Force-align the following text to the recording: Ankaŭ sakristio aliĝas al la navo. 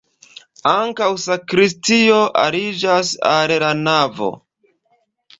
Ankaŭ 0.69 1.09
sakristio 1.23 2.17
aliĝas 2.43 3.11
al 3.33 3.53
la 3.65 3.69
navo. 3.83 4.31